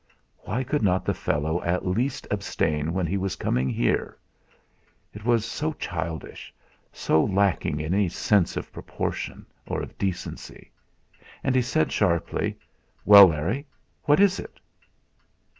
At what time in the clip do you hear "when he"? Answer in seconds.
2.91-3.17